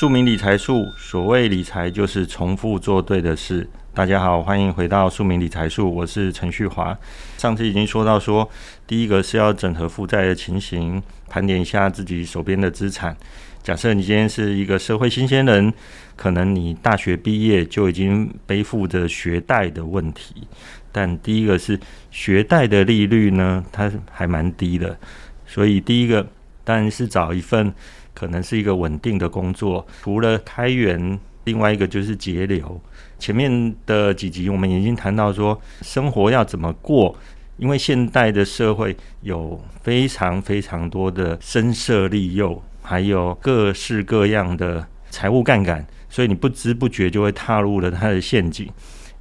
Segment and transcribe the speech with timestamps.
[0.00, 3.68] 庶民理财术，所谓理财就是重复做对的事。
[3.92, 6.98] 大家好，欢迎回到庶民理财术，我是陈旭华。
[7.36, 8.48] 上次已经说到说，
[8.86, 13.14] 第一个是要整合负债的情形，盘点一下自己手边的资产。
[13.62, 15.70] 假设你今天是一个社会新鲜人，
[16.16, 20.48] 可能你大学毕业就已经背负着学贷的问题。
[20.90, 21.78] 但第一个是
[22.10, 24.98] 学贷的利率呢，它还蛮低的，
[25.46, 26.26] 所以第一个
[26.70, 27.74] 当然是找一份
[28.14, 32.80] 可能是一个稳定的工作，除了开源，另外一个就是节流。
[33.18, 37.12] 前面的几集我们已经谈到说，生活要怎么过，
[37.56, 48.70] 因为现代的社会有非常非常多的声色利诱，还有各式各样的财务杠杆，所以你不知不觉就会踏入了它的陷阱。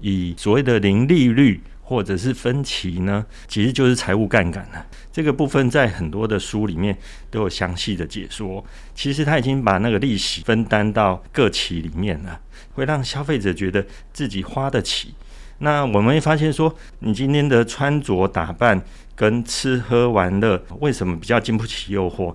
[0.00, 4.86] 以所谓的零利率或者是分期呢，其实就是财务杠杆了。
[5.10, 6.94] 这个部分在很多的书里面
[7.30, 8.62] 都有详细的解说。
[8.94, 12.38] 其实他已经把那个利息分担到各期里面了。
[12.74, 15.14] 会让消费者觉得自己花得起。
[15.60, 18.80] 那我们会发现说，你今天的穿着打扮
[19.16, 22.34] 跟吃喝玩乐，为什么比较经不起诱惑？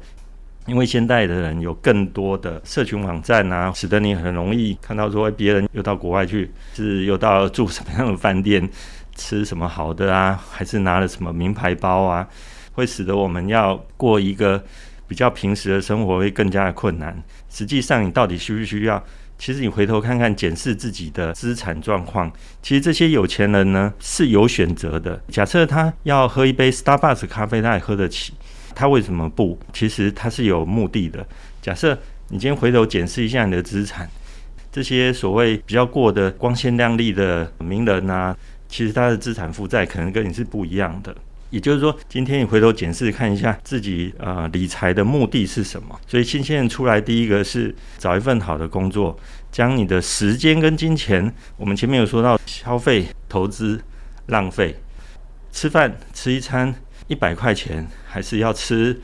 [0.66, 8.68] 因为现代的人有更多的社群网站啊，使得你很容易看到说别人又到国外去，是又到住什么样的饭店，
[9.16, 12.28] 吃什么好的啊，还是拿了什么名牌包啊，
[12.74, 14.64] 会使得我们要过一个
[15.08, 17.22] 比较平时的生活会更加的困难。
[17.50, 19.04] 实际上，你到底需不需要？
[19.38, 25.22] 其实你回头看看，检视自己的资产状况，其实这些有钱人呢是有选择的。
[25.28, 28.34] 假设他要喝一杯 Starbucks 咖啡，他也喝得起，
[28.74, 29.60] 他为什么不？
[29.74, 31.26] 其实他是有目的的。
[31.62, 31.98] 假设
[32.30, 34.10] 你今天回头检视一下你的资产，
[34.72, 38.38] 这些所谓比较过得光鲜亮丽的名人啊，
[38.74, 41.16] 其实他的资产负债可能跟你是不一样的。
[41.52, 45.96] 也就是说，今天你回头检视看一下自己呃理财的目的是什么？
[46.08, 49.16] 所以新鲜人出来，第一个是找一份好的工作，
[49.52, 53.80] 将你的时间跟金钱，我们前面有说到消费、投资、
[54.26, 54.76] 浪费，
[55.52, 56.74] 吃饭吃一餐
[57.06, 59.00] 一百块钱，还是要吃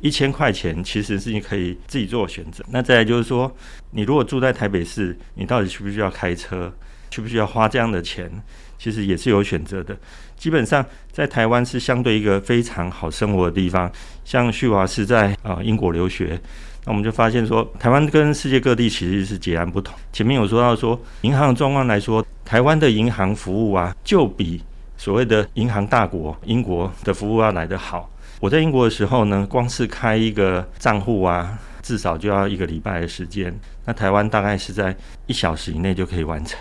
[0.00, 2.62] 一千块钱，其实是你可以自己做选择。
[2.68, 3.50] 那再来就是说，
[3.92, 6.70] 你如果住在台北市，你到底需不需要开车？
[7.14, 8.28] 需不需要花这样的钱？
[8.76, 9.96] 其实也是有选择的。
[10.36, 13.90] 基本上在台湾是相对一个非常好生活的地方。
[14.24, 16.38] 像旭华是在啊、英国留学，
[16.84, 19.94] 那我们就发现说，台湾跟世界各地其实是截然不同。
[20.12, 24.60] 前面有说到说，银行状况来说，台湾的银行服务啊，就比
[24.96, 28.10] 所谓的银行大国英国的服务要来得好。
[28.40, 33.54] 我在英国的时候呢，光是开一个账户啊，至少就要一个礼拜的时间。
[33.86, 34.94] 那台湾大概是在
[35.26, 36.58] 一小时以内就可以完成。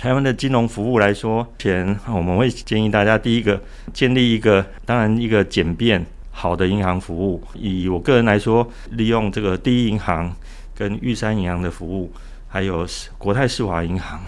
[0.00, 3.62] 台湾的金融服务来说，前我们会建议大家，第一个
[3.92, 7.44] 建立一个，当然一个简便好的银行服务。
[7.54, 10.34] 以我个人来说，利用这个第一银行
[10.74, 12.10] 跟玉山银行的服务，
[12.48, 12.86] 还有
[13.18, 14.18] 国泰世华银行，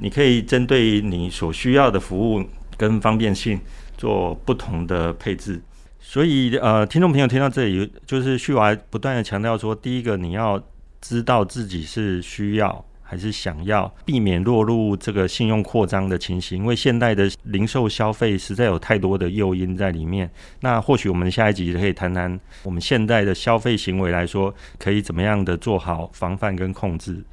[0.00, 2.44] 你可以针对你所需要的服务
[2.76, 3.58] 跟方便性
[3.96, 5.58] 做不同的配置。
[5.98, 10.62] 所以，呃，听众朋友听到这里，就是旭华不断的强调说，第一个你要
[11.00, 12.84] 知道自己是需要。
[13.08, 20.28] 还是想要避免落入这个信用扩张的情形，因为现代的零售消费实在有太多的诱因在里面。
[20.60, 27.24] 那或许我们下一集可以谈谈我们现代的消费行为来说，可以怎么样的做好防范跟控制。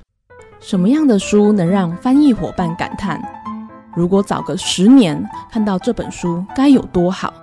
[0.60, 3.20] 什么样的书能让翻译伙伴感叹：
[3.96, 7.34] 如果早个十年看到这本书该有多好？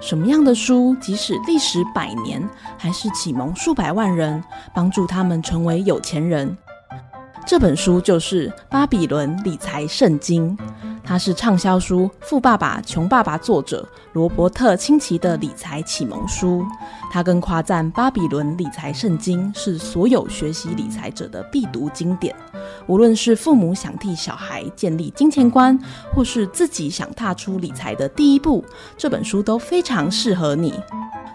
[0.00, 2.42] 什么样的书即使历时百年，
[2.78, 4.42] 还是启蒙数百万人，
[4.72, 6.56] 帮助他们成为有钱人？
[7.50, 10.56] 这本书就是《巴比伦理财圣经》，
[11.02, 16.64] 它是畅销书《富爸爸穷爸爸》作者罗伯特清崎的理财启蒙书。
[17.10, 22.32] 他更夸赞《巴比伦理财圣经》是所有学习理财者的必读经典。
[22.86, 25.76] 无论是父母想替小孩建立金钱观，
[26.14, 28.64] 或是自己想踏出理财的第一步，
[28.96, 30.72] 这本书都非常适合你。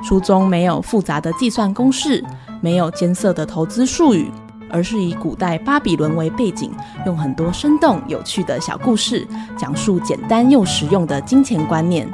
[0.01, 2.23] 书中没有复杂的计算公式，
[2.61, 4.31] 没有艰涩的投资术语。
[4.69, 6.71] 而是以古代巴比伦为背景，
[7.06, 9.27] 用很多生动有趣的小故事，
[9.57, 12.07] 讲述简单又实用的金钱观念。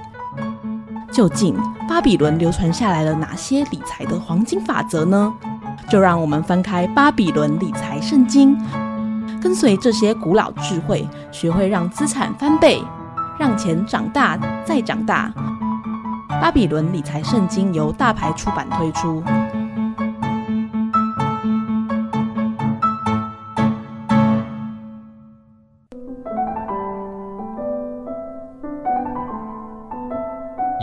[1.12, 1.56] 究竟
[1.90, 5.34] 巴比伦流传下来了哪些理财的黄金法则呢？
[5.90, 8.58] 就让我们翻开《巴比伦理财圣经》，
[9.42, 12.82] 跟随这些古老智慧，学会让资产翻倍，
[13.38, 15.34] 让钱长大再长大。
[16.42, 19.22] 《巴比伦理财圣经》由大牌出版推出。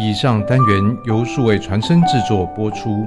[0.01, 3.05] 以上单元由数位传声制作播出。